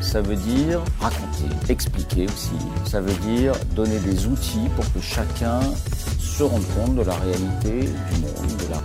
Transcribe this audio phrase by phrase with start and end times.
[0.00, 2.50] ça veut dire raconter, expliquer aussi.
[2.84, 5.60] Ça veut dire donner des outils pour que chacun
[6.18, 8.82] se rende compte de la réalité du monde, de la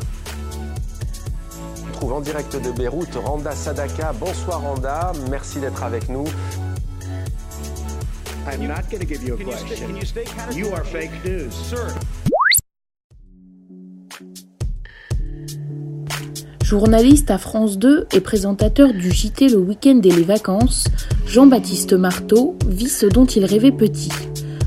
[1.88, 4.14] On trouve en direct de Beyrouth Randa Sadaka.
[4.14, 6.26] Bonsoir Randa, merci d'être avec nous.
[8.48, 9.98] I'm not going to give you a question.
[10.52, 11.52] You are fake news.
[11.52, 11.88] Sir.
[16.78, 20.90] Journaliste à France 2 et présentateur du JT Le Week-end et les vacances,
[21.26, 24.12] Jean-Baptiste Marteau vit ce dont il rêvait petit.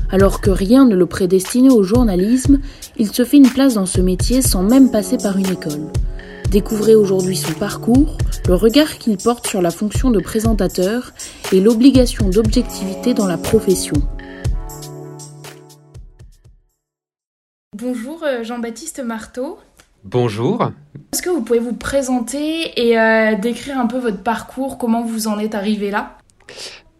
[0.09, 2.61] Alors que rien ne le prédestinait au journalisme,
[2.97, 5.91] il se fait une place dans ce métier sans même passer par une école.
[6.49, 11.13] Découvrez aujourd'hui son parcours, le regard qu'il porte sur la fonction de présentateur
[11.51, 13.93] et l'obligation d'objectivité dans la profession.
[17.77, 19.59] Bonjour euh, Jean-Baptiste Marteau.
[20.03, 20.71] Bonjour.
[21.13, 25.27] Est-ce que vous pouvez vous présenter et euh, décrire un peu votre parcours, comment vous
[25.27, 26.17] en êtes arrivé là?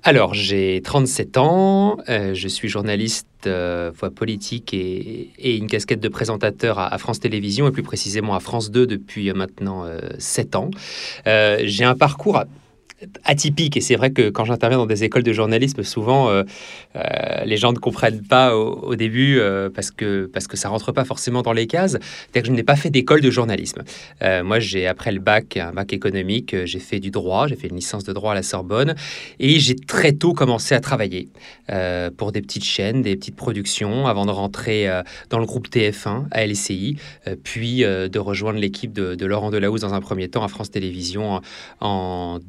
[0.03, 5.99] Alors, j'ai 37 ans, euh, je suis journaliste euh, voix politique et, et une casquette
[5.99, 9.85] de présentateur à, à France Télévisions et plus précisément à France 2 depuis euh, maintenant
[10.17, 10.69] 7 ans.
[11.25, 12.43] J'ai un parcours
[13.23, 13.77] atypique.
[13.77, 16.43] Et c'est vrai que quand j'interviens dans des écoles de journalisme souvent euh,
[16.95, 17.01] euh,
[17.45, 21.05] les gens ne comprennent pas au, début euh, parce que parce que ça rentre pas
[21.05, 21.91] forcément dans les cases.
[21.91, 23.83] C'est-à-dire que je n'ai pas fait d'école de journalisme.
[24.43, 27.75] Moi j'ai après le bac un bac économique j'ai fait du droit j'ai fait une
[27.75, 28.95] licence de droit à la Sorbonne
[29.39, 31.29] et j'ai très tôt commencé à travailler
[32.17, 34.87] pour des petites chaînes des petites productions avant de rentrer
[35.29, 36.97] dans le groupe TF1 à LCI
[37.43, 41.41] puis de rejoindre l'équipe de, Laurent Delahousse dans un premier temps à France Télévisions en,
[41.81, 42.39] en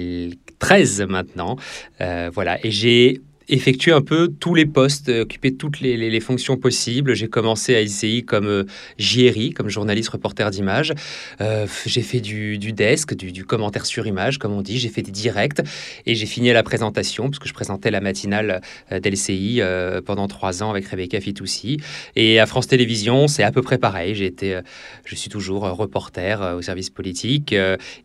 [0.00, 1.56] 2013 maintenant.
[2.00, 6.56] Euh, voilà, et j'ai effectué un peu tous les postes, euh, occupé toutes les, fonctions
[6.56, 7.14] possibles.
[7.14, 8.64] J'ai commencé à ICI comme euh,
[8.98, 10.92] JRI, comme journaliste reporter d'image.
[11.40, 14.78] Euh, j'ai fait du, desk, du, commentaire sur image, comme on dit.
[14.78, 15.60] J'ai fait des directs
[16.06, 18.60] et j'ai fini à la présentation, parce que je présentais la matinale
[18.90, 19.60] d'LCI
[20.04, 21.78] pendant trois ans avec Rebecca Fitoussi.
[22.16, 24.14] Et à France Télévisions, c'est à peu près pareil.
[24.14, 24.60] J'ai été,
[25.04, 27.54] je suis toujours reporter au service politique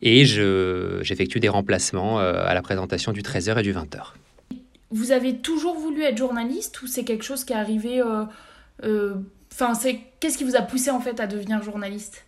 [0.01, 4.13] et je- j'effectue des remplacements à la présentation du 13h et du 20h.
[4.91, 8.25] Vous avez toujours voulu être journaliste ou c'est quelque chose qui est arrivé euh,
[8.83, 9.15] euh,
[9.51, 12.25] Enfin, c'est qu'est-ce qui vous a poussé en fait à devenir journaliste?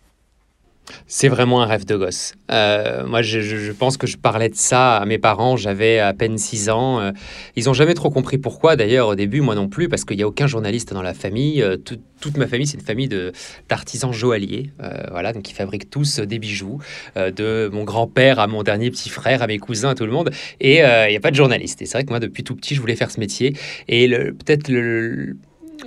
[1.06, 2.34] C'est vraiment un rêve de gosse.
[2.50, 6.38] Euh, moi, je, pense que je parlais de ça à mes parents, j'avais à peine
[6.38, 7.00] 6 ans.
[7.00, 7.12] Euh,
[7.56, 10.22] ils n'ont jamais trop compris pourquoi, d'ailleurs, au début, moi non plus, parce qu'il n'y
[10.22, 11.62] a aucun journaliste dans la famille.
[11.62, 13.08] Euh, tout- toute ma famille, c'est une famille
[13.68, 16.80] d'artisans joailliers, euh, voilà, donc ils fabriquent tous des bijoux,
[17.14, 20.30] de mon grand-père à mon dernier petit frère, à mes cousins, à tout le monde.
[20.60, 21.80] Et il n'y a pas de journaliste.
[21.80, 23.54] Et c'est vrai que moi, depuis tout petit, je voulais faire ce métier.
[23.86, 25.36] Et peut-être le,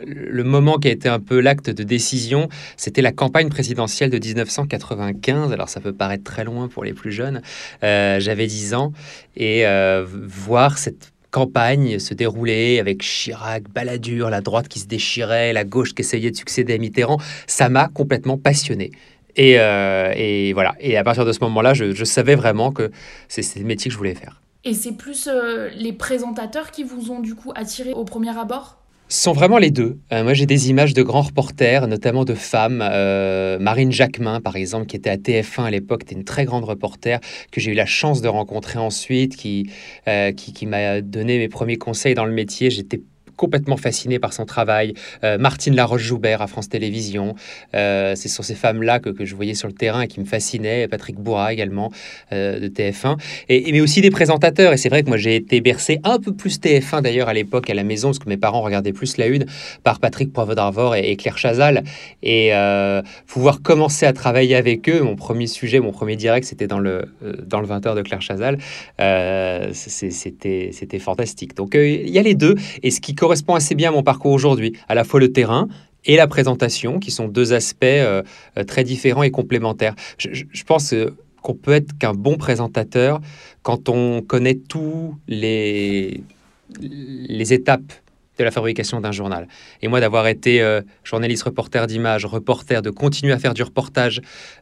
[0.06, 4.18] le moment qui a été un peu l'acte de décision, c'était la campagne présidentielle de
[4.18, 5.52] 1995.
[5.52, 7.42] Alors ça peut paraître très loin pour les plus jeunes.
[7.84, 8.94] Euh, J'avais 10 ans
[9.36, 15.54] et euh, voir cette campagne se dérouler avec Chirac, Balladur, la droite qui se déchirait,
[15.54, 18.92] la gauche qui essayait de succéder à Mitterrand, ça m'a complètement passionné.
[19.38, 20.76] Et, euh, voilà.
[20.82, 22.92] Et à partir de ce moment-là, je, savais vraiment que
[23.30, 24.42] c'est le métier que je voulais faire.
[24.66, 25.30] Et c'est plus
[25.74, 28.81] les présentateurs qui vous ont du coup attiré au premier abord?
[29.12, 30.00] Ce sont vraiment les deux.
[30.14, 32.80] Euh, moi, j'ai des images de grands reporters, notamment de femmes.
[32.82, 36.64] Euh, Marine Jacquemin, par exemple, qui était à TF1 à l'époque, était une très grande
[36.64, 37.20] reporter
[37.52, 39.70] que j'ai eu la chance de rencontrer ensuite, qui,
[40.08, 42.70] euh, qui, qui m'a donné mes premiers conseils dans le métier.
[42.70, 43.02] J'étais
[43.36, 44.94] complètement fasciné par son travail.
[45.24, 47.36] Euh, Martine Laroche-Joubert à France Télévisions.
[47.76, 50.26] Euh, ce sont ces femmes-là que, que je voyais sur le terrain et qui me
[50.26, 50.88] fascinaient.
[50.88, 51.92] Patrick Bourra également
[52.32, 53.18] euh, de TF1.
[53.50, 54.74] Et, mais aussi des présentateurs.
[54.74, 57.70] Et c'est vrai que moi, j'ai été bercé un peu plus TF1 d'ailleurs à l'époque
[57.70, 59.46] à la maison, parce que mes parents regardaient plus la une
[59.84, 61.84] par Patrick Poivre et, et Claire Chazal.
[62.24, 66.68] Et euh, pouvoir commencer à travailler avec eux, mon premier sujet, mon premier direct, c'était
[66.68, 67.06] dans le,
[67.46, 68.58] dans le 20h de Claire Chazal.
[69.74, 71.56] C'était fantastique.
[71.56, 72.56] Donc il y a les deux.
[72.84, 75.68] Et ce qui correspond assez bien à mon parcours aujourd'hui, à la fois le terrain
[76.06, 78.24] et la présentation, qui sont deux aspects euh,
[78.58, 79.94] euh, très différents et complémentaires.
[80.18, 80.96] Je, pense
[81.44, 83.22] qu'on peut être qu'un bon présentateur
[83.62, 86.24] quand on connaît tous les,
[86.80, 87.94] les étapes
[88.40, 89.48] de la fabrication d'un journal.
[89.84, 94.20] Et moi, d'avoir été euh, journaliste, reporter d'image, reporter, de continuer à faire du reportage,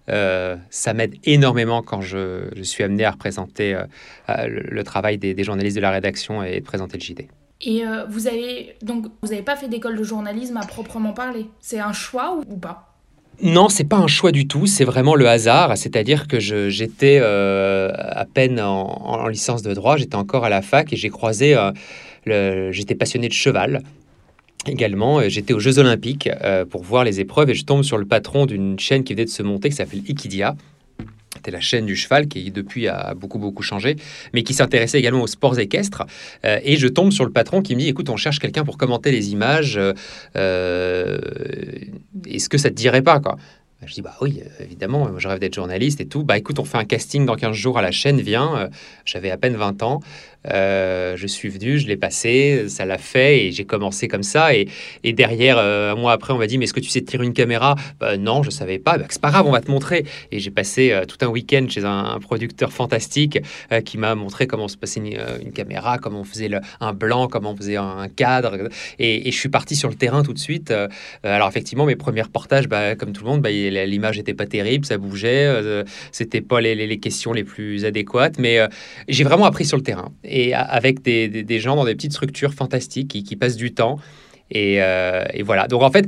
[0.07, 3.79] ça m'aide énormément quand je, suis amené à représenter
[4.27, 7.29] le, travail des, des, journalistes de la rédaction et de présenter le JT.
[7.61, 11.45] Et euh, vous avez donc vous n'avez pas fait d'école de journalisme à proprement parler.
[11.59, 12.95] C'est un choix ou, pas?
[13.41, 15.77] Non, c'est pas un choix du tout, c'est vraiment le hasard.
[15.77, 20.91] C'est-à-dire que j'étais euh, à peine en, licence de droit, j'étais encore à la fac
[20.93, 21.55] et j'ai croisé.
[21.55, 23.81] Euh, j'étais passionné de cheval
[24.65, 25.21] également.
[25.27, 26.29] J'étais aux Jeux Olympiques
[26.69, 29.29] pour voir les épreuves et je tombe sur le patron d'une chaîne qui venait de
[29.29, 30.55] se monter qui s'appelle Ikidia
[31.39, 33.95] c'était la chaîne du cheval qui depuis a beaucoup beaucoup changé,
[34.33, 36.03] mais qui s'intéressait également aux sports équestres.
[36.43, 38.77] Euh, et je tombe sur le patron qui me dit écoute, on cherche quelqu'un pour
[38.77, 39.77] commenter les images.
[39.77, 39.93] Euh,
[40.35, 41.17] euh,
[42.27, 43.37] est-ce que ça te dirait pas quoi?
[43.85, 46.23] Je dis bah oui, évidemment, je rêve d'être journaliste et tout.
[46.25, 48.69] Bah écoute, on fait un casting dans 15 jours à la chaîne, viens.
[49.05, 50.01] J'avais à peine 20 ans.
[50.47, 54.55] Euh, je suis venu, je l'ai passé, ça l'a fait et j'ai commencé comme ça.
[54.55, 54.67] Et,
[55.03, 57.25] et derrière, euh, un mois après, on m'a dit Mais est-ce que tu sais tirer
[57.25, 57.75] une caméra?
[57.99, 58.97] Bah, Non, je savais pas.
[58.97, 60.05] Bah, c'est pas grave, on va te montrer.
[60.31, 63.39] Et j'ai passé euh, tout un week-end chez un, producteur fantastique
[63.85, 66.49] qui m'a montré comment se passait une, caméra, comment on faisait
[66.79, 68.69] un blanc, comment on faisait un, cadre.
[68.99, 70.73] Et, je suis parti sur le terrain tout de suite.
[71.23, 74.97] alors, effectivement, mes premiers reportages, bah, comme tout le monde, l'image n'était pas terrible, ça
[74.97, 78.37] bougeait, c'était pas les, les, questions les plus adéquates.
[78.37, 78.59] Mais
[79.07, 83.07] j'ai vraiment appris sur le terrain et avec des, gens dans des petites structures fantastiques
[83.07, 83.99] qui, passent du temps.
[84.55, 85.67] Euh, et, voilà.
[85.67, 86.05] Donc en fait,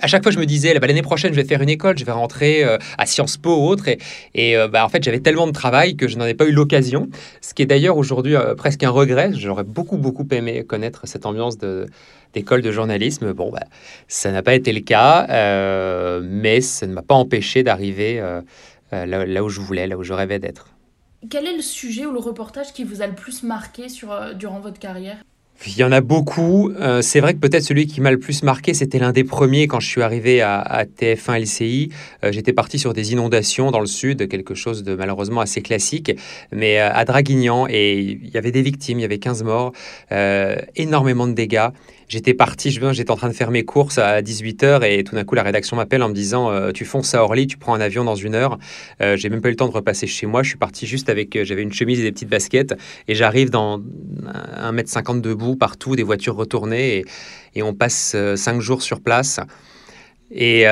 [0.00, 2.04] à chaque fois, je me disais, bah, l'année prochaine, je vais faire une école, je
[2.04, 3.88] vais rentrer euh, à Sciences Po ou autre.
[4.34, 6.52] Et, euh, bah, en fait, j'avais tellement de travail que je n'en ai pas eu
[6.52, 7.08] l'occasion.
[7.40, 9.30] Ce qui est d'ailleurs aujourd'hui presque un regret.
[9.34, 13.32] J'aurais beaucoup, beaucoup aimé connaître cette ambiance d'école de journalisme.
[13.32, 13.64] Bon, bah,
[14.08, 15.26] ça n'a pas été le cas,
[16.22, 18.22] mais ça ne m'a pas empêché d'arriver
[18.92, 20.73] là, où je voulais, là où je rêvais d'être.
[21.30, 24.34] Quel est le sujet ou le reportage qui vous a le plus marqué sur, euh,
[24.34, 25.16] durant votre carrière?
[25.66, 26.70] Il y en a beaucoup.
[26.72, 29.68] Euh, c'est vrai que peut-être celui qui m'a le plus marqué, c'était l'un des premiers
[29.68, 31.90] quand je suis arrivé à, TF1 LCI.
[32.24, 36.12] Euh, j'étais parti sur des inondations dans le sud, quelque chose de malheureusement assez classique,
[36.50, 39.72] mais à Draguignan, et il y avait des victimes, il y avait 15 morts,
[40.74, 41.68] énormément de dégâts.
[42.08, 45.34] J'étais parti, j'étais en train de faire mes courses à 18h et tout d'un coup
[45.34, 48.04] la rédaction m'appelle en me disant euh, tu fonces à Orly, tu prends un avion
[48.04, 48.58] dans une heure.
[49.00, 50.42] Euh, j'ai même pas eu le temps de repasser chez moi.
[50.42, 52.74] Je suis parti juste avec, euh, j'avais une chemise et des petites baskets
[53.08, 57.04] et j'arrive dans 1m50 debout partout, des voitures retournées et,
[57.54, 59.40] et on passe 5 jours sur place.
[60.30, 60.66] Et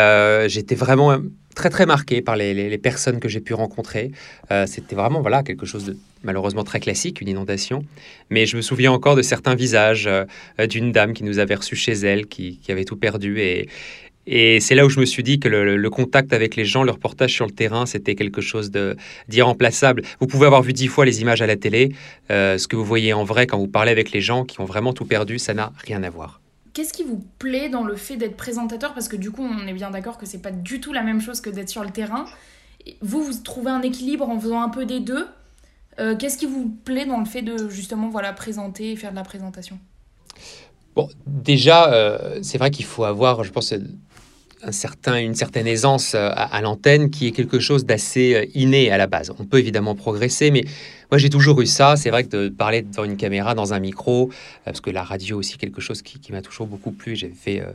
[0.49, 1.19] j'étais vraiment
[1.55, 4.11] très très marqué par les, personnes que j'ai pu rencontrer.
[4.51, 7.85] Euh, c'était vraiment voilà quelque chose de malheureusement très classique, une inondation.
[8.31, 10.25] Mais je me souviens encore de certains visages euh,
[10.67, 13.41] d'une dame qui nous avait reçus chez elle, qui, avait tout perdu.
[13.41, 13.69] Et,
[14.61, 17.33] c'est là où je me suis dit que le, contact avec les gens, le reportage
[17.33, 18.71] sur le terrain, c'était quelque chose
[19.29, 20.03] d'irremplaçable.
[20.21, 21.93] Vous pouvez avoir vu dix fois les images à la télé.
[22.31, 24.65] Euh, ce que vous voyez en vrai quand vous parlez avec les gens qui ont
[24.65, 26.42] vraiment tout perdu, ça n'a rien à voir.
[26.73, 28.95] Qu'est-ce qui vous plaît dans le fait d'être présentateur?
[28.95, 31.21] Parce que du coup, on est bien d'accord que c'est pas du tout la même
[31.21, 32.25] chose que d'être sur le terrain.
[33.01, 35.29] Vous, vous trouvez un équilibre en faisant un peu des deux.
[36.01, 39.17] Euh, qu'est-ce qui vous plaît dans le fait de justement voilà présenter et faire de
[39.17, 39.79] la présentation?
[40.97, 43.73] Bon, déjà, euh, c'est vrai qu'il faut avoir, je pense,
[44.71, 49.07] certain, une certaine aisance euh, à, l'antenne qui est quelque chose d'assez inné à la
[49.07, 49.33] base.
[49.39, 50.65] On peut évidemment progresser, mais
[51.13, 51.95] moi, j'ai toujours eu ça.
[51.97, 55.03] C'est vrai que de parler devant une caméra, dans un micro, euh, parce que la
[55.03, 57.17] radio aussi quelque chose qui, m'a toujours beaucoup plu.
[57.17, 57.67] J'ai fait euh,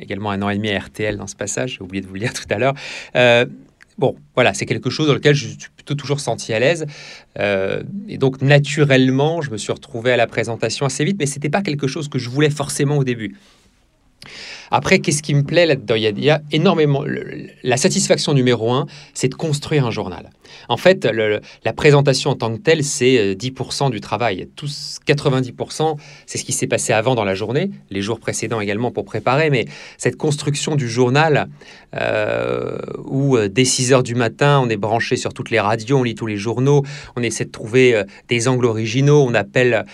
[0.00, 1.76] également un an et demi à RTL dans ce passage.
[1.78, 2.74] J'ai oublié de vous le dire tout à l'heure.
[3.14, 3.46] Euh,
[3.96, 6.84] bon, voilà, c'est quelque chose dans lequel je suis plutôt toujours senti à l'aise.
[7.38, 11.48] et donc, naturellement, je me suis retrouvé à la présentation assez vite, mais ce n'était
[11.48, 13.36] pas quelque chose que je voulais forcément au début.
[14.70, 15.94] Après, qu'est-ce qui me plaît là-dedans?
[15.96, 17.04] Il, y a énormément.
[17.62, 20.30] la satisfaction numéro un, c'est de construire un journal.
[20.68, 21.08] En fait,
[21.64, 24.48] la présentation en tant que telle, c'est 10% euh, du travail.
[24.56, 25.96] Tous 90%,
[26.26, 29.50] c'est ce qui s'est passé avant dans la journée, les jours précédents également pour préparer.
[29.50, 29.66] Mais
[29.98, 31.48] cette construction du journal,
[31.96, 35.98] euh, où euh, dès 6 heures du matin, on est branché sur toutes les radios,
[35.98, 36.84] on lit tous les journaux,
[37.16, 39.84] on essaie de trouver des angles originaux, on appelle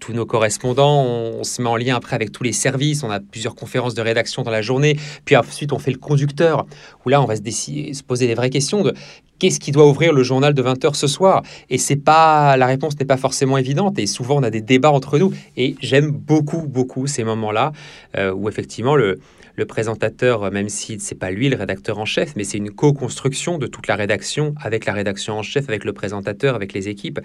[0.00, 3.10] tous nos correspondants, on, on, se met en lien après avec tous les services, on
[3.10, 6.66] a plusieurs conférences de rédaction dans la journée, puis ensuite on fait le conducteur,
[7.04, 8.92] où là on va se, se poser les vraies questions de
[9.38, 11.42] qu'est-ce qui doit ouvrir le journal de 20h ce soir?
[11.70, 14.92] Et c'est pas la réponse n'est pas forcément évidente et souvent on a des débats
[14.92, 17.72] entre nous et j'aime beaucoup beaucoup ces moments-là
[18.18, 19.18] euh, où effectivement le,
[19.56, 23.58] le présentateur, même si c'est pas lui le rédacteur en chef, mais c'est une co-construction
[23.58, 27.20] de toute la rédaction avec la rédaction en chef, avec le présentateur, avec les équipes.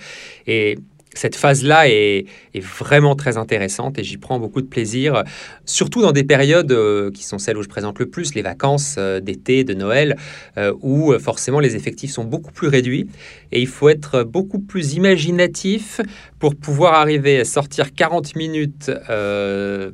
[0.47, 0.77] Et
[1.19, 5.23] cette phase-là est, vraiment très intéressante et j'y prends beaucoup de plaisir,
[5.65, 8.95] surtout dans des périodes euh, qui sont celles où je présente le plus, les vacances
[8.97, 10.15] euh, d'été, de Noël,
[10.57, 13.07] euh, où forcément les effectifs sont beaucoup plus réduits
[13.51, 15.99] et il faut être beaucoup plus imaginatif
[16.39, 19.93] pour pouvoir arriver à sortir 40 minutes de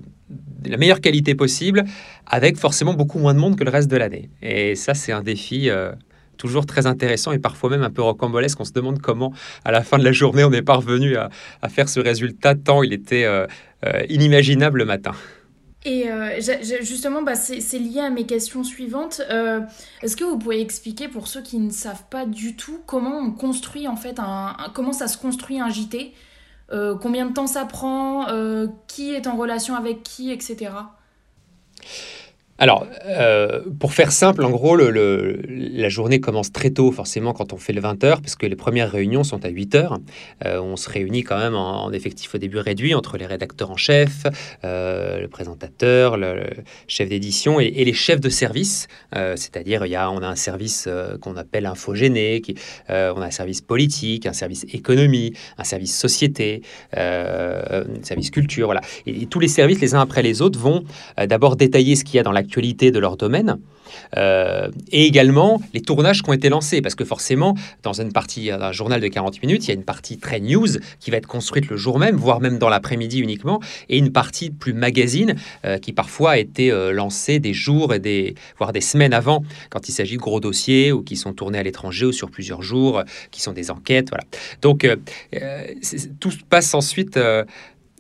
[0.70, 1.86] la meilleure qualité possible
[2.28, 4.30] avec forcément beaucoup moins de monde que le reste de l'année.
[4.42, 5.70] Et ça, c'est un défi
[6.38, 8.60] toujours très intéressant et parfois même un peu rocambolesque.
[8.60, 11.30] On se demande comment, à la fin de la journée, on est parvenu à,
[11.70, 13.48] faire ce résultat tant il était euh,
[13.86, 15.12] euh, inimaginable le matin.
[15.84, 16.40] Et euh,
[16.82, 19.22] justement, bah, c'est lié à mes questions suivantes.
[20.02, 23.32] Est-ce que vous pouvez expliquer pour ceux qui ne savent pas du tout comment on
[23.32, 24.20] construit en fait
[24.74, 26.14] comment ça se construit un JT,
[26.72, 28.26] combien de temps ça prend,
[28.88, 30.72] qui est en relation avec qui, etc.
[32.58, 37.58] Alors, euh, pour faire simple, en gros, la journée commence très tôt, forcément, quand on
[37.58, 40.00] fait le 20h, parce que les premières réunions sont à 8h.
[40.46, 43.76] Euh, on se réunit quand même en, effectif au début réduit entre les rédacteurs en
[43.76, 44.24] chef,
[44.64, 46.46] euh, le présentateur, le,
[46.88, 48.88] chef d'édition et, les chefs de service.
[49.14, 50.88] C'est-à-dire, y a, on a un service
[51.22, 52.56] qu'on appelle infogéné, qui,
[52.90, 56.62] on a un service politique, un service économie, un service société,
[56.94, 58.82] un service culture, voilà.
[59.06, 60.84] Et, et, tous les services, les uns après les autres, vont
[61.18, 63.58] d'abord détailler ce qu'il y a dans la de leur domaine.
[64.18, 68.48] Euh, et également les tournages qui ont été lancés, parce que forcément, dans une partie,
[68.48, 70.68] d'un journal de 40 minutes, il y a une partie très news
[71.00, 74.50] qui va être construite le jour même, voire même dans l'après-midi uniquement, et une partie
[74.50, 75.36] plus magazine
[75.66, 79.44] euh, qui parfois a été euh, lancée des jours et des, voire des semaines avant,
[79.70, 82.62] quand il s'agit de gros dossiers ou qui sont tournés à l'étranger ou sur plusieurs
[82.62, 84.10] jours, qui sont des enquêtes.
[84.10, 84.24] Voilà.
[84.62, 84.88] Donc
[86.20, 87.20] tout passe ensuite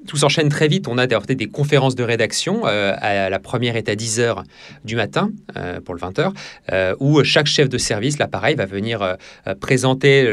[0.06, 0.88] tout s'enchaîne très vite.
[0.88, 2.66] On a des, conférences de rédaction.
[2.66, 4.44] Euh, à, la première est à 10h
[4.84, 6.32] du matin, euh, pour le 20h,
[6.72, 9.18] euh, où chaque chef de service, là pareil, va venir
[9.60, 10.24] présenter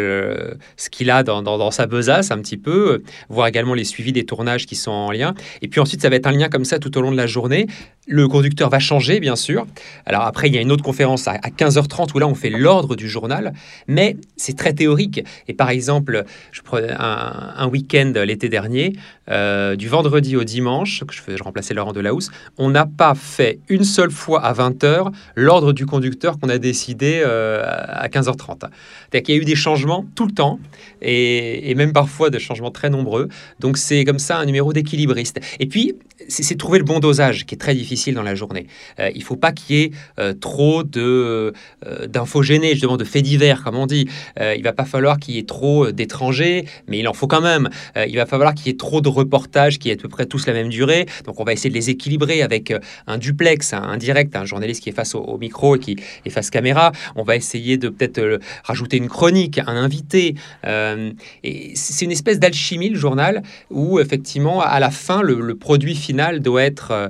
[0.76, 4.66] ce qu'il a dans, sa besace un petit peu, voir également les suivis des tournages
[4.66, 5.34] qui sont en lien.
[5.60, 7.26] Et puis ensuite, ça va être un lien comme ça tout au long de la
[7.26, 7.66] journée.
[8.08, 9.64] Le conducteur va changer, bien sûr.
[10.06, 12.96] Alors après, il y a une autre conférence à, 15h30 où là, on fait l'ordre
[12.96, 13.52] du journal,
[13.86, 15.24] mais c'est très théorique.
[15.46, 18.94] Et par exemple, je prenais un, week-end l'été dernier,
[19.30, 23.60] euh, du vendredi au dimanche, que je, je remplaçais Laurent Delahousse, on n'a pas fait
[23.68, 28.62] une seule fois à 20h l'ordre du conducteur qu'on a décidé euh, à 15h30.
[28.62, 30.58] C'est-à-dire qu'il y a eu des changements tout le temps,
[31.02, 33.28] et même parfois des changements très nombreux.
[33.60, 35.38] Donc c'est comme ça un numéro d'équilibriste.
[35.60, 35.94] Et puis,
[36.28, 38.66] c'est trouver le bon dosage qui est très difficile dans la journée.
[38.98, 41.52] Euh, il faut pas qu'il y ait euh, trop de
[41.86, 44.08] euh, d'infos gênées, justement de faits divers, comme on dit.
[44.40, 47.68] il va pas falloir qu'il y ait trop d'étrangers, mais il en faut quand même.
[47.96, 50.46] il va falloir qu'il y ait trop de reportages qui aient à peu près tous
[50.46, 51.06] la même durée.
[51.24, 52.72] Donc on va essayer de les équilibrer avec
[53.06, 56.50] un duplex, un, direct, un journaliste qui est face au, micro et qui est face
[56.50, 56.92] caméra.
[57.16, 60.34] On va essayer de peut-être rajouter une chronique, un invité.
[60.64, 66.40] et c'est une espèce d'alchimie le journal où effectivement à la fin le, produit final
[66.40, 67.08] doit être, euh,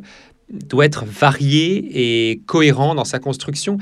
[0.53, 3.79] doit être varié et cohérent dans sa construction.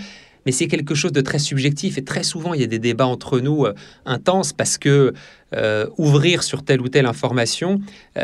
[0.46, 3.06] Mais c'est quelque chose de très subjectif et très souvent il y a des débats
[3.06, 3.74] entre nous euh,
[4.06, 5.12] intenses parce que
[5.54, 7.80] euh, ouvrir sur telle ou telle information,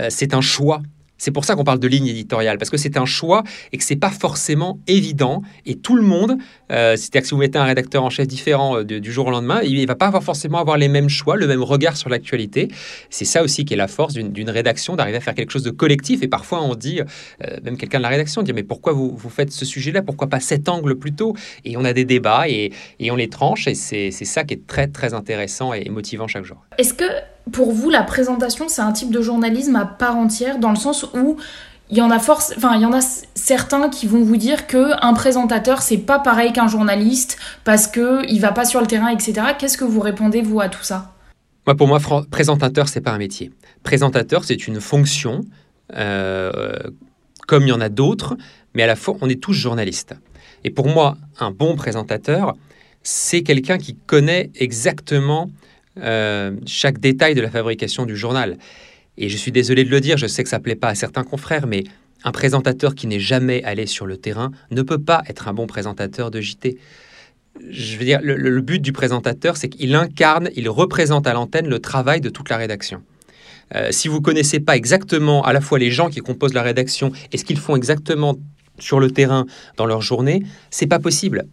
[0.09, 0.81] c'est un choix
[1.19, 3.43] c'est pour ça qu'on parle de ligne éditoriale, parce que c'est un choix
[3.73, 5.43] et que c'est pas forcément évident.
[5.65, 6.37] Et tout le monde,
[6.71, 9.31] euh, c'est-à-dire que si vous mettez un rédacteur en chef différent euh, du jour au
[9.31, 12.09] lendemain, il ne va pas avoir forcément avoir les mêmes choix, le même regard sur
[12.09, 12.69] l'actualité.
[13.11, 15.71] C'est ça aussi qui est la force d'une rédaction, d'arriver à faire quelque chose de
[15.71, 16.23] collectif.
[16.23, 19.53] Et parfois, on dit, euh, même quelqu'un de la rédaction dit, mais pourquoi vous, faites
[19.53, 20.03] ce sujet-là?
[20.03, 21.35] Pourquoi pas cet angle plutôt?
[21.65, 23.67] Et on a des débats et, et on les tranche.
[23.67, 26.65] Et c'est ça qui est très, très intéressant et motivant chaque jour.
[26.79, 27.05] Est-ce que
[27.53, 31.07] pour vous, la présentation, c'est un type de journalisme à part entière, dans le sens
[31.15, 31.37] où
[31.89, 33.01] il y en a force, enfin il y en a
[33.35, 38.29] certains qui vont vous dire que un présentateur c'est pas pareil qu'un journaliste parce que
[38.29, 39.35] il va pas sur le terrain, etc.
[39.57, 41.13] Qu'est-ce que vous répondez vous à tout ça?
[41.67, 42.01] Moi, pour moi,
[42.31, 43.53] présentateur c'est pas un métier.
[43.85, 45.43] Présentateur c'est une fonction,
[45.95, 46.73] euh,
[47.47, 48.37] comme il y en a d'autres,
[48.75, 50.15] mais à la fois on est tous journalistes.
[50.65, 52.57] Et pour moi, un bon présentateur,
[53.05, 55.51] c'est quelqu'un qui connaît exactement
[55.99, 58.59] euh, chaque détail de la fabrication du journal.
[59.19, 60.95] Et je suis désolé de le dire, je sais que ça ne plaît pas à
[60.95, 61.85] certains confrères, mais
[62.25, 65.67] un présentateur qui n'est jamais allé sur le terrain ne peut pas être un bon
[65.67, 66.79] présentateur de JT.
[67.71, 71.79] Je veux dire, le, but du présentateur, c'est qu'il incarne, il représente à l'antenne le
[71.79, 73.03] travail de toute la rédaction.
[73.75, 77.13] Euh, si vous connaissez pas exactement à la fois les gens qui composent la rédaction
[77.33, 78.37] et ce qu'ils font exactement
[78.79, 81.47] sur le terrain dans leur journée, c'est pas possible.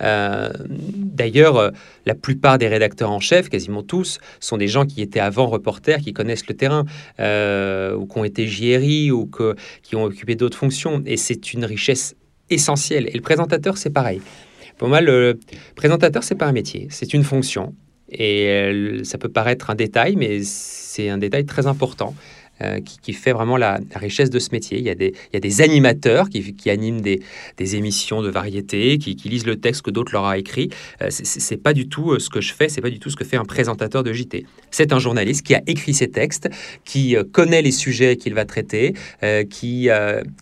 [0.00, 1.70] Euh, d'ailleurs, euh,
[2.06, 5.98] la plupart des rédacteurs en chef, quasiment tous, sont des gens qui étaient avant reporters,
[5.98, 6.84] qui connaissent le terrain,
[7.18, 9.30] euh, ou qui ont été JRI, ou
[9.82, 11.02] qui ont occupé d'autres fonctions.
[11.06, 12.16] Et c'est une richesse
[12.48, 13.08] essentielle.
[13.08, 14.20] Et le présentateur, c'est pareil.
[14.78, 15.38] Pour moi, le
[15.76, 17.74] présentateur, c'est pas un métier, c'est une fonction.
[18.10, 22.14] Et ça peut paraître un détail, mais c'est un détail très important.
[22.62, 24.78] Euh, qui, fait vraiment la, richesse de ce métier.
[24.78, 27.22] Il y a des, il y a des animateurs qui, qui animent des,
[27.56, 30.68] des, émissions de variété, qui, qui, lisent le texte que d'autres leur a écrit.
[31.00, 33.16] Euh, c'est pas du tout euh, ce que je fais, c'est pas du tout ce
[33.16, 34.44] que fait un présentateur de JT.
[34.70, 36.50] C'est un journaliste qui a écrit ses textes,
[36.84, 38.94] qui connaît les sujets qu'il va traiter,
[39.48, 39.88] qui,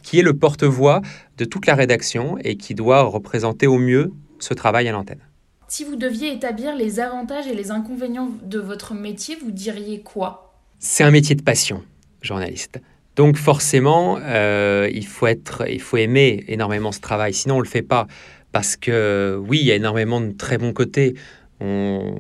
[0.03, 1.03] qui est le porte-voix
[1.37, 5.21] de toute la rédaction et qui doit représenter au mieux ce travail à l'antenne.
[5.69, 10.55] Si vous deviez établir les avantages et les inconvénients de votre métier, vous diriez quoi?
[10.81, 11.85] C'est un métier de passion
[12.23, 12.81] journaliste.
[13.17, 17.65] Donc forcément, euh, il, faut être, il faut aimer énormément ce travail, sinon on ne
[17.65, 18.07] le fait pas.
[18.53, 21.15] Parce que oui, il y a énormément de très bons côtés.
[21.61, 22.17] On,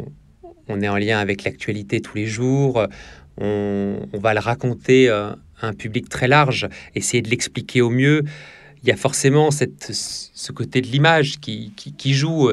[0.68, 2.86] est en lien avec l'actualité tous les jours,
[3.38, 8.24] on, va le raconter à un public très large, essayer de l'expliquer au mieux.
[8.82, 12.52] Il y a forcément cette, ce côté de l'image qui, qui, joue,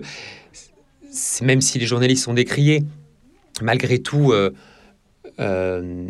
[1.41, 2.83] même si les journalistes sont décriés,
[3.61, 4.51] malgré tout, euh,
[5.39, 6.07] euh,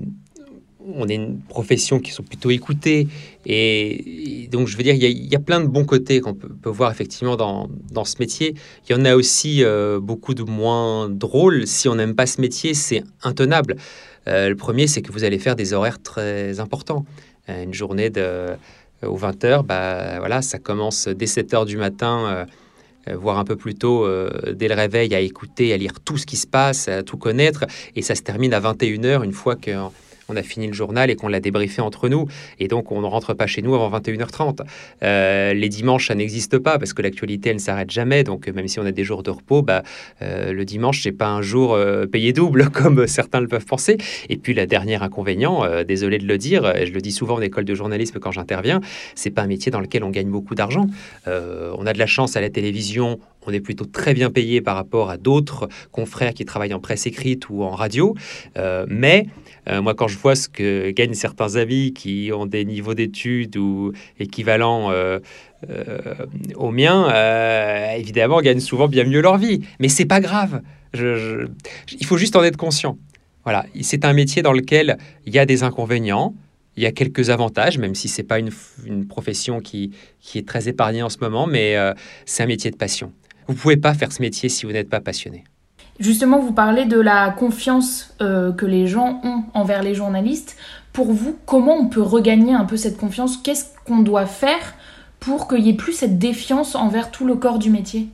[0.93, 3.07] on est une profession qui sont plutôt écoutées.
[3.45, 6.91] Et, donc, je veux dire, il y, a, plein de bons côtés qu'on peut, voir
[6.91, 8.55] effectivement dans, ce métier.
[8.87, 11.67] Il y en a aussi euh, beaucoup de moins drôles.
[11.67, 13.75] Si on n'aime pas ce métier, c'est intenable.
[14.27, 17.05] Euh, le premier, c'est que vous allez faire des horaires très importants.
[17.49, 18.47] Euh, une journée de,
[19.03, 22.45] aux 20h, bah, voilà, ça commence dès 7h du matin
[23.13, 24.09] voire un peu plus tôt,
[24.51, 27.65] dès le réveil, à écouter, à lire tout ce qui se passe, à tout connaître.
[27.95, 29.69] Et ça se termine à 21h, une fois que
[30.29, 32.27] on a fini le journal et qu'on l'a débriefé entre nous.
[32.59, 34.61] Et donc, on ne rentre pas chez nous avant 21h30.
[35.03, 38.23] Euh, les dimanches, ça n'existe pas parce que l'actualité, elle ne s'arrête jamais.
[38.23, 39.83] Donc, même si on a des jours de repos, bah,
[40.21, 43.97] euh, le dimanche, c'est pas un jour euh, payé double comme certains le peuvent penser.
[44.29, 47.41] Et puis, la dernière inconvénient, désolé de le dire, et je le dis souvent en
[47.41, 48.81] école de journalisme quand j'interviens,
[49.15, 50.87] c'est pas un métier dans lequel on gagne beaucoup d'argent.
[51.27, 54.75] on a de la chance à la télévision, on est plutôt très bien payé par
[54.75, 58.15] rapport à d'autres confrères qui travaillent en presse écrite ou en radio.
[58.87, 59.27] mais
[59.81, 63.93] moi, quand je vois ce que gagnent certains amis qui ont des niveaux d'études ou
[64.19, 65.19] équivalents euh,
[65.69, 66.15] euh,
[66.55, 69.61] aux miens, euh, évidemment, gagnent souvent bien mieux leur vie.
[69.79, 70.61] Mais c'est pas grave.
[70.93, 72.97] il faut juste en être conscient.
[73.43, 76.33] Voilà, c'est un métier dans lequel il y a des inconvénients,
[76.77, 78.49] il y a quelques avantages, même si c'est pas une,
[79.07, 81.75] profession qui, qui, est très épargnée en ce moment, mais
[82.25, 83.11] c'est un métier de passion.
[83.47, 85.43] Vous pouvez pas faire ce métier si vous n'êtes pas passionné.
[85.99, 90.57] Justement, vous parlez de la confiance euh, que les gens ont envers les journalistes.
[90.91, 93.37] Pour vous, comment on peut regagner un peu cette confiance?
[93.37, 94.75] Qu'est-ce qu'on doit faire
[95.19, 98.07] pour qu'il n'y ait plus cette défiance envers tout le corps du métier?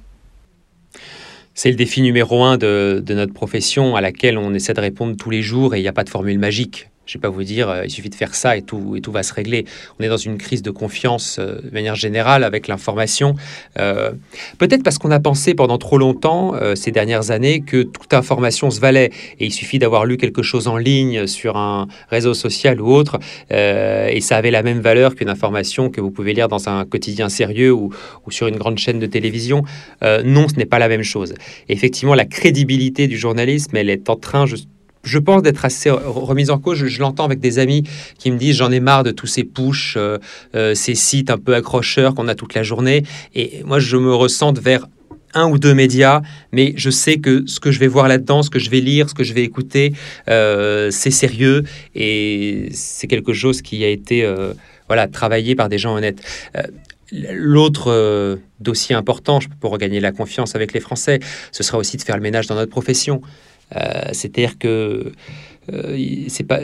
[1.55, 5.17] C'est le défi numéro un de, de, notre profession à laquelle on essaie de répondre
[5.17, 6.90] tous les jours et il n'y a pas de formule magique.
[7.11, 9.01] Je ne vais pas vous dire, euh, il suffit de faire ça et tout, et
[9.01, 9.65] tout va se régler.
[9.99, 13.35] On est dans une crise de confiance euh, de manière générale avec l'information.
[13.79, 14.13] Euh,
[14.59, 18.79] peut-être parce qu'on a pensé pendant trop longtemps, ces dernières années, que toute information se
[18.79, 19.11] valait.
[19.41, 23.19] Et il suffit d'avoir lu quelque chose en ligne sur un réseau social ou autre,
[23.49, 27.27] et ça avait la même valeur qu'une information que vous pouvez lire dans un quotidien
[27.27, 27.91] sérieux ou,
[28.29, 29.63] sur une grande chaîne de télévision.
[30.01, 31.33] non, ce n'est pas la même chose.
[31.67, 34.67] effectivement, la crédibilité du journalisme, elle est en train juste
[35.03, 36.77] je pense d'être assez remise en cause.
[36.85, 37.83] Je, l'entends avec des amis
[38.17, 40.17] qui me disent j'en ai marre de tous ces push, euh,
[40.55, 43.03] euh, ces sites un peu accrocheurs qu'on a toute la journée.
[43.35, 44.87] Et moi, je me ressens vers
[45.33, 48.49] un ou deux médias, mais je sais que ce que je vais voir là-dedans, ce
[48.49, 49.93] que je vais lire, ce que je vais écouter,
[50.27, 51.63] euh, c'est sérieux
[51.95, 54.29] et c'est quelque chose qui a été
[54.87, 56.21] voilà travaillé par des gens honnêtes.
[57.13, 61.19] L'autre dossier important pour regagner la confiance avec les Français,
[61.53, 63.21] ce sera aussi de faire le ménage dans notre profession.
[63.75, 65.11] Euh, c'est-à-dire que
[65.71, 66.59] euh, c'est pas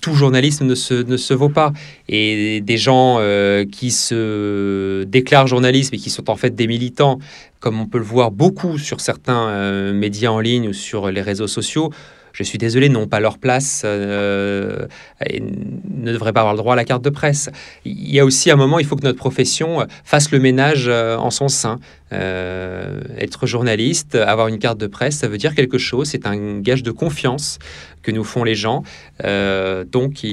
[0.00, 1.72] tout journalisme ne se, ne se vaut pas.
[2.08, 7.18] Et des gens euh, qui se déclarent journalistes et qui sont en fait des militants,
[7.58, 11.48] comme on peut le voir beaucoup sur certains médias en ligne ou sur les réseaux
[11.48, 11.90] sociaux,
[12.36, 14.86] je suis désolé, n'ont pas leur place euh,
[15.24, 17.48] et ne devraient pas avoir le droit à la carte de presse.
[17.86, 21.16] Il y a aussi un moment, il faut que notre profession fasse le ménage euh,
[21.16, 21.80] en son sein.
[22.12, 26.08] Euh, être journaliste, avoir une carte de presse, ça veut dire quelque chose.
[26.08, 27.58] C'est un gage de confiance
[28.02, 28.82] que nous font les gens.
[29.24, 30.24] donc,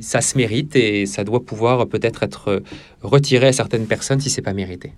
[0.00, 2.62] ça se mérite et ça doit pouvoir peut-être être
[3.02, 4.92] retiré à certaines personnes si c'est pas mérité.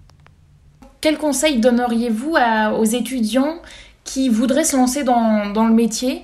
[1.03, 2.37] Quel conseil donneriez-vous
[2.79, 3.61] aux étudiants
[4.05, 6.22] qui voudraient se lancer dans, dans le métier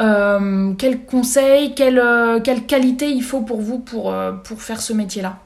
[0.00, 4.80] euh, quels conseils, quelle, euh, quelle, qualité il faut pour vous pour, euh, pour faire
[4.80, 5.38] ce métier-là?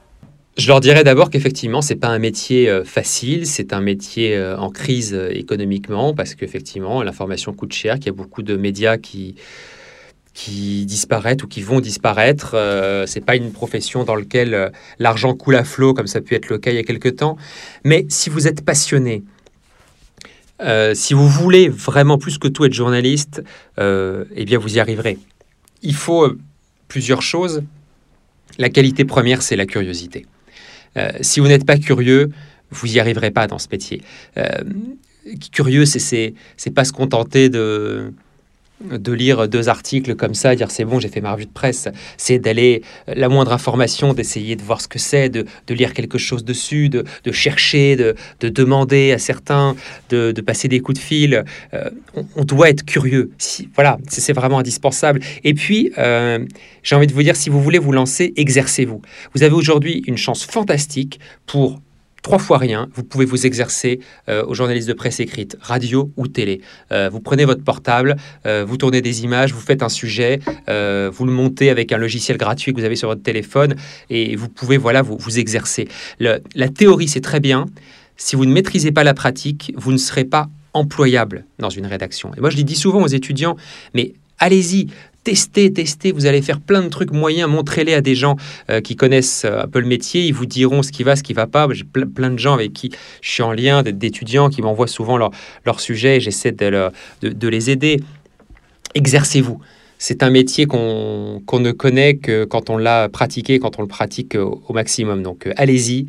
[0.57, 4.69] Je leur dirais d'abord qu'effectivement, ce n'est pas un métier facile, c'est un métier en
[4.69, 9.35] crise économiquement, parce qu'effectivement, l'information coûte cher, qu'il y a beaucoup de médias qui,
[10.33, 12.49] qui disparaissent ou qui vont disparaître.
[12.51, 16.35] Ce c'est pas une profession dans laquelle l'argent coule à flot, comme ça a pu
[16.35, 17.37] être le cas il y a quelques temps.
[17.85, 19.23] Mais si vous êtes passionné,
[20.93, 23.43] si vous voulez vraiment plus que tout être journaliste,
[23.77, 25.17] eh bien vous y arriverez.
[25.81, 26.33] Il faut
[26.87, 27.63] plusieurs choses.
[28.57, 30.25] La qualité première, c'est la curiosité.
[31.21, 32.29] si vous n'êtes pas curieux,
[32.71, 34.01] vous n'y arriverez pas dans ce métier.
[35.51, 36.33] curieux, c'est
[36.75, 38.13] pas se contenter de
[38.81, 41.87] de lire deux articles comme ça, dire c'est bon, j'ai fait ma revue de presse,
[42.17, 46.43] c'est d'aller la moindre information, d'essayer de voir ce que c'est, de, lire quelque chose
[46.43, 48.15] dessus, de, chercher, de,
[48.49, 49.75] demander à certains,
[50.09, 51.43] de, passer des coups de fil.
[51.73, 51.89] Euh,
[52.35, 53.31] on, doit être curieux.
[53.37, 55.19] Si, voilà, c'est vraiment indispensable.
[55.43, 56.39] Et puis, euh,
[56.83, 59.01] j'ai envie de vous dire, si vous voulez vous lancer, exercez-vous.
[59.35, 61.79] Vous avez aujourd'hui une chance fantastique pour
[62.21, 66.27] trois fois rien, vous pouvez vous exercer euh, aux journalistes de presse écrite, radio ou
[66.27, 66.61] télé.
[66.91, 71.25] Euh, vous prenez votre portable, euh, vous tournez des images, vous faites un sujet, vous
[71.25, 73.75] le montez avec un logiciel gratuit que vous avez sur votre téléphone
[74.09, 75.87] et vous pouvez voilà vous, vous exercer.
[76.19, 77.65] la théorie, c'est très bien.
[78.17, 82.31] Si vous ne maîtrisez pas la pratique, vous ne serez pas employable dans une rédaction.
[82.37, 83.55] Et moi, je le dis souvent aux étudiants,
[83.93, 84.87] mais allez-y,
[85.23, 88.35] testez, testez, vous allez faire plein de trucs moyens, montrez-les à des gens
[88.69, 91.23] euh, qui connaissent euh, un peu le métier, ils vous diront ce qui va, ce
[91.23, 91.67] qui va pas.
[91.71, 95.31] J'ai plein de gens avec qui je suis en lien, d'étudiants qui m'envoient souvent leur,
[95.65, 96.89] leur sujet et j'essaie de,
[97.21, 97.99] de, les aider.
[98.95, 99.59] Exercez-vous.
[99.97, 104.35] C'est un métier qu'on ne connaît que quand on l'a pratiqué, quand on le pratique
[104.35, 105.23] au, maximum.
[105.23, 106.07] Donc euh, allez-y,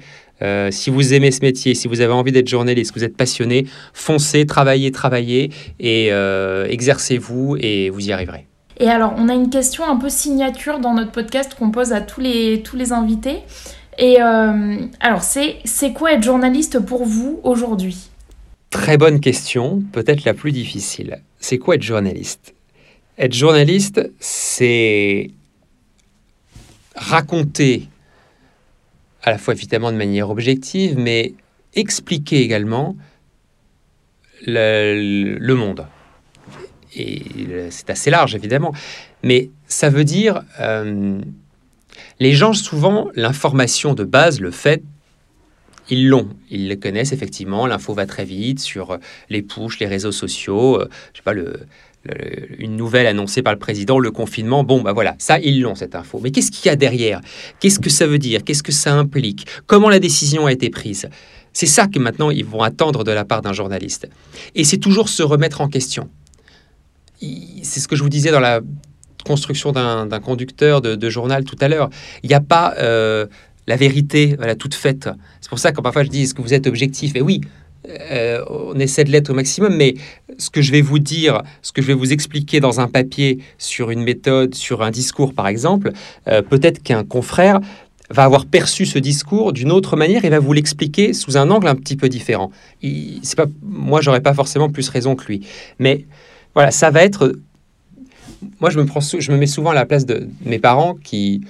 [0.70, 3.66] si vous aimez ce métier, si vous avez envie d'être journaliste, que vous êtes passionné,
[3.92, 8.50] foncez, travaillez, travaillez et exercez-vous et vous y arriverez.
[8.81, 12.01] Et alors, on a une question un peu signature dans notre podcast qu'on pose à
[12.01, 13.40] tous les, tous les invités.
[13.99, 18.09] Et euh, alors, c'est, c'est quoi être journaliste pour vous aujourd'hui?
[18.71, 21.21] Très bonne question, peut-être la plus difficile.
[21.40, 22.55] C'est quoi être journaliste?
[23.19, 25.31] Être journaliste, c'est
[26.97, 27.87] raconter
[29.23, 31.35] à la fois évidemment de manière objective, mais
[31.75, 32.97] expliquer également
[34.47, 35.87] le, le monde
[36.94, 37.22] et
[37.70, 38.72] c'est assez large évidemment,
[39.22, 41.18] mais ça veut dire, euh,
[42.18, 44.83] les gens souvent, l'information de base, le fait,
[45.88, 48.98] ils l'ont, ils le connaissent effectivement, l'info va très vite sur
[49.29, 51.61] les pushs, les réseaux sociaux, euh, je sais pas, le,
[52.59, 55.94] une nouvelle annoncée par le président, le confinement, bon, bah voilà, ça, ils l'ont, cette
[55.94, 56.18] info.
[56.22, 57.20] Mais qu'est-ce qu'il y a derrière?
[57.59, 58.42] Qu'est-ce que ça veut dire?
[58.42, 59.46] Qu'est-ce que ça implique?
[59.66, 61.09] Comment la décision a été prise?
[61.53, 64.09] C'est ça que maintenant, ils vont attendre de la part d'un journaliste.
[64.55, 66.09] Et c'est toujours se remettre en question
[67.63, 68.61] c'est ce que je vous disais dans la
[69.25, 71.91] construction d'un conducteur de, journal tout à l'heure.
[72.23, 73.27] Il n'y a pas euh,
[73.67, 75.09] la vérité toute faite.
[75.41, 77.15] C'est pour ça que parfois je dis est-ce que vous êtes objectif?
[77.17, 77.43] Et oui,
[77.89, 79.95] euh, on essaie de l'être au maximum, mais
[80.39, 83.39] ce que je vais vous dire, ce que je vais vous expliquer dans un papier
[83.59, 85.93] sur une méthode, sur un discours par exemple,
[86.29, 87.61] euh, peut-être qu'un confrère
[88.11, 91.69] va avoir perçu ce discours d'une autre manière et va vous l'expliquer sous un angle
[91.69, 92.51] un petit peu différent.
[92.83, 95.47] C'est pas, moi, j'aurais pas forcément plus raison que lui,
[95.79, 96.07] mais
[96.55, 97.33] voilà, ça va être.
[98.61, 101.43] Moi, je me, prends, je me mets souvent à la place de mes parents qui,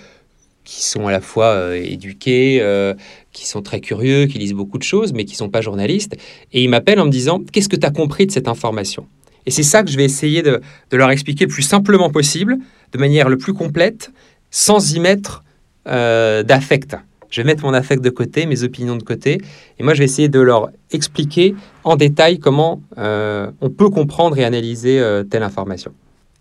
[0.64, 2.94] qui sont à la fois euh, éduqués, euh,
[3.32, 6.16] qui sont très curieux, qui lisent beaucoup de choses, mais qui ne sont pas journalistes.
[6.52, 9.06] Et ils m'appellent en me disant Qu'est-ce que tu as compris de cette information?
[9.46, 10.60] Et c'est ça que je vais essayer de,
[10.90, 12.58] de, leur expliquer le plus simplement possible,
[12.92, 14.10] de manière le plus complète,
[14.50, 15.44] sans y mettre
[15.88, 16.96] euh, d'affect
[17.30, 19.40] je vais mettre mon affect de côté, mes opinions de côté,
[19.78, 24.38] et moi je vais essayer de leur expliquer en détail comment euh, on peut comprendre
[24.38, 25.92] et analyser euh, telle information.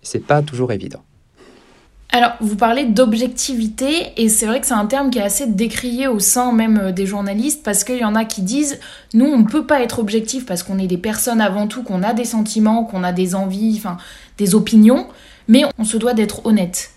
[0.01, 1.03] C'est pas toujours évident.
[2.11, 6.07] Alors, vous parlez d'objectivité, et c'est vrai que c'est un terme qui est assez décrié
[6.07, 8.79] au sein même euh, des journalistes, parce qu'il y en a qui disent,
[9.13, 12.01] nous, on ne peut pas être objectif parce qu'on est des personnes avant tout, qu'on
[12.01, 13.97] a des sentiments, qu'on a des envies, enfin,
[14.39, 15.05] des opinions,
[15.47, 16.89] mais on se doit d'être honnête.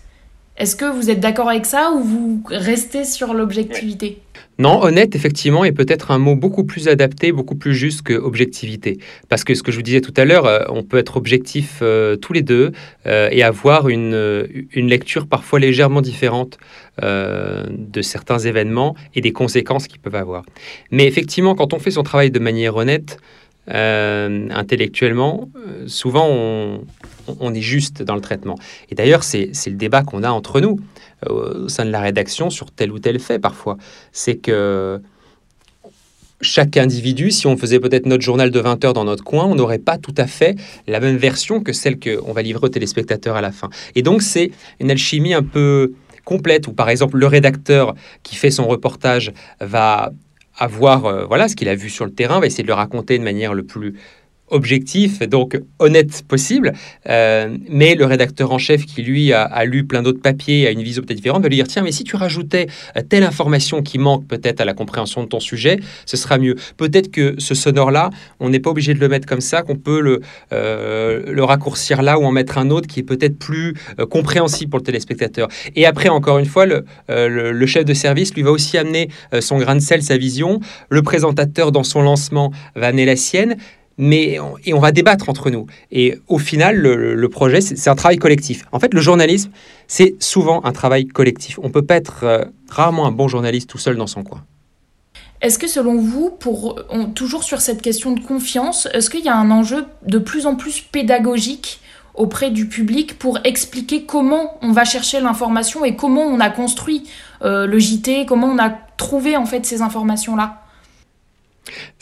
[0.55, 4.19] Est-ce que vous êtes d'accord avec ça ou vous restez sur l'objectivité?
[4.59, 8.99] Non, honnête, effectivement, est peut-être un mot beaucoup plus adapté, beaucoup plus juste que objectivité.
[9.27, 11.79] Parce que ce que je vous disais tout à l'heure, euh, on peut être objectif
[11.81, 12.71] euh, tous les deux
[13.07, 16.57] euh, et avoir une, une, lecture parfois légèrement différente
[17.01, 20.43] de certains événements et des conséquences qu'ils peuvent avoir.
[20.91, 23.17] Mais effectivement, quand on fait son travail de manière honnête,
[23.67, 25.49] intellectuellement,
[25.87, 26.81] souvent on,
[27.39, 28.57] on est juste dans le traitement.
[28.89, 30.79] Et d'ailleurs, c'est le débat qu'on a entre nous
[31.29, 33.77] euh, au sein de la rédaction sur tel ou tel fait parfois.
[34.11, 35.01] C'est que
[36.41, 39.55] chaque individu, si on faisait peut-être notre journal de 20 heures dans notre coin, on
[39.55, 40.55] n'aurait pas tout à fait
[40.87, 43.69] la même version que celle qu'on va livrer aux téléspectateurs à la fin.
[43.95, 45.93] Et donc, c'est une alchimie un peu
[46.25, 50.11] complète où, par exemple, le rédacteur qui fait son reportage va
[50.57, 53.17] avoir euh, voilà ce qu'il a vu sur le terrain, va essayer de le raconter
[53.17, 53.95] de manière le plus
[54.53, 56.73] objectif, donc honnête possible.
[57.09, 60.83] Euh, mais le rédacteur en chef qui, lui, a, lu plein d'autres papiers, a une
[60.83, 63.97] vision peut-être différente, va lui dire, tiens, mais si tu rajoutais euh, telle information qui
[63.97, 66.55] manque peut-être à la compréhension de ton sujet, ce sera mieux.
[66.77, 69.99] Peut-être que ce sonore-là, on n'est pas obligé de le mettre comme ça, qu'on peut
[69.99, 70.21] le,
[70.53, 73.73] euh, le raccourcir là ou en mettre un autre qui est peut-être plus
[74.09, 75.47] compréhensible pour le téléspectateur.
[75.75, 79.57] Et après, encore une fois, le, le, chef de service lui va aussi amener son
[79.57, 80.59] grain de sel, sa vision.
[80.89, 83.57] Le présentateur, dans son lancement, va amener la sienne
[83.97, 85.67] mais et on va débattre entre nous.
[85.91, 88.65] Et au final, le, projet, c'est un travail collectif.
[88.71, 89.51] En fait, le journalisme,
[89.87, 91.59] c'est souvent un travail collectif.
[91.61, 94.43] On peut pas être euh, rarement un bon journaliste tout seul dans son coin.
[95.41, 96.79] Est-ce que selon vous, pour
[97.15, 100.55] toujours sur cette question de confiance, est-ce qu'il y a un enjeu de plus en
[100.55, 101.81] plus pédagogique
[102.13, 107.09] auprès du public pour expliquer comment on va chercher l'information et comment on a construit
[107.41, 110.62] euh, le JT, comment on a trouvé en fait ces informations-là?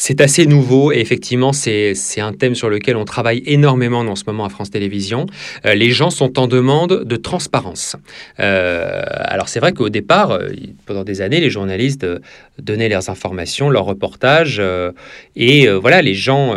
[0.03, 4.23] C'est assez nouveau et effectivement, c'est un thème sur lequel on travaille énormément en ce
[4.25, 5.27] moment à France Télévisions.
[5.67, 7.95] Euh, les gens sont en demande de transparence.
[8.39, 10.49] Euh, alors c'est vrai qu'au départ, euh,
[10.87, 12.07] pendant des années, les journalistes
[12.57, 14.59] donnaient leurs informations, leurs reportages,
[15.35, 16.55] et voilà, les gens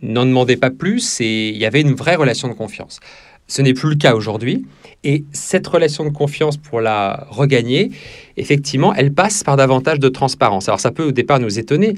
[0.00, 3.00] n'en demandaient pas plus et il y avait une vraie relation de confiance.
[3.48, 4.66] Ce n'est plus le cas aujourd'hui.
[5.04, 7.92] Et cette relation de confiance, pour la regagner,
[8.36, 10.68] effectivement, elle passe par davantage de transparence.
[10.68, 11.94] Alors ça peut au départ nous étonner,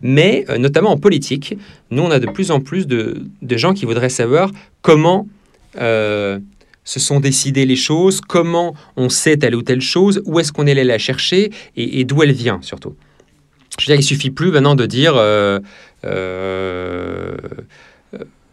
[0.00, 1.56] mais euh, notamment en politique,
[1.90, 5.26] nous, on a de plus en plus de, gens qui voudraient savoir comment
[5.80, 6.38] euh,
[6.84, 10.66] se sont décidées les choses, comment on sait telle ou telle chose, où est-ce qu'on
[10.68, 12.94] est allé la chercher et, d'où elle vient surtout.
[13.78, 15.14] Je veux dire, il suffit plus maintenant de dire...
[15.16, 15.58] Euh,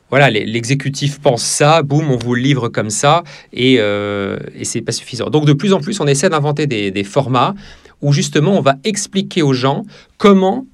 [0.09, 4.81] voilà, l'exécutif pense ça, boum, on vous le livre comme ça, et, euh, et c'est
[4.81, 5.29] pas suffisant.
[5.29, 7.55] Donc de plus en plus, on essaie d'inventer des, formats
[8.01, 9.83] où justement on va expliquer aux gens
[10.17, 10.65] comment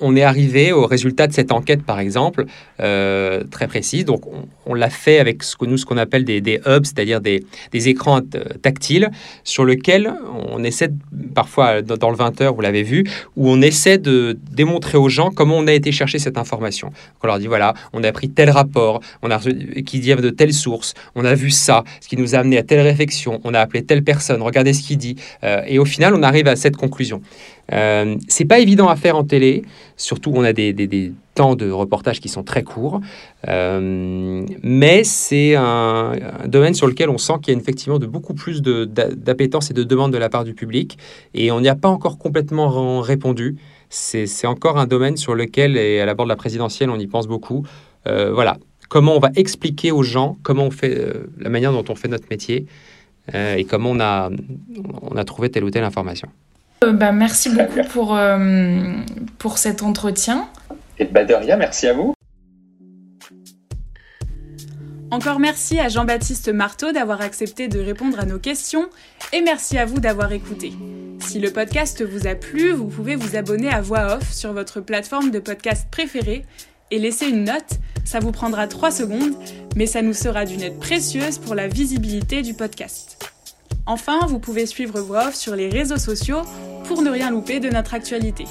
[0.00, 2.46] on est arrivé au résultat de cette enquête, par exemple,
[2.80, 4.04] euh, très précise.
[4.04, 4.22] Donc,
[4.66, 8.20] on, l'a fait avec ce que nous, ce qu'on appelle des, hubs, c'est-à-dire des, écrans
[8.62, 9.10] tactiles,
[9.44, 10.12] sur lesquels
[10.50, 10.90] on essaie,
[11.34, 13.04] parfois dans le 20h, vous l'avez vu,
[13.36, 16.92] où on essaie de démontrer aux gens comment on a été chercher cette information.
[17.22, 20.52] on leur dit, voilà, on a pris tel rapport, on a, qui vient de telle
[20.52, 23.60] source, on a vu ça, ce qui nous a amené à telle réflexion, on a
[23.60, 25.16] appelé telle personne, regardez ce qu'il dit.
[25.44, 27.22] Euh, et au final, on arrive à cette conclusion.
[27.72, 29.62] Euh, c'est pas évident à faire en télé,
[29.96, 33.00] surtout on a des, temps de reportage qui sont très courts,
[33.46, 36.12] euh, mais c'est un,
[36.46, 39.84] domaine sur lequel on sent qu'il y a effectivement de beaucoup plus d'appétence et de
[39.84, 40.98] demande de la part du public,
[41.34, 43.56] et on n'y a pas encore complètement répondu.
[43.90, 47.06] C'est encore un domaine sur lequel, et à la bord de la présidentielle, on y
[47.06, 47.64] pense beaucoup.
[48.06, 51.84] Euh, voilà, comment on va expliquer aux gens comment on fait euh, la manière dont
[51.88, 52.66] on fait notre métier
[53.34, 54.30] et comment on a,
[55.02, 56.30] on a trouvé telle ou telle information.
[56.84, 58.38] Euh, bah, merci beaucoup pour, euh,
[59.38, 60.48] pour cet entretien.
[60.98, 62.14] Et bah, de rien, merci à vous.
[65.10, 68.90] Encore merci à Jean-Baptiste Marteau d'avoir accepté de répondre à nos questions
[69.32, 70.74] et merci à vous d'avoir écouté.
[71.20, 74.82] Si le podcast vous a plu, vous pouvez vous abonner à Voix Off sur votre
[74.82, 76.44] plateforme de podcast préférée
[76.90, 77.78] et laisser une note.
[78.04, 79.34] Ça vous prendra 3 secondes,
[79.76, 83.18] mais ça nous sera d'une aide précieuse pour la visibilité du podcast.
[83.88, 86.42] Enfin, vous pouvez suivre Off sur les réseaux sociaux
[86.84, 88.44] pour ne rien louper de notre actualité.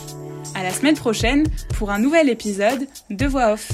[0.55, 1.45] À la semaine prochaine
[1.77, 3.71] pour un nouvel épisode de Voix Off.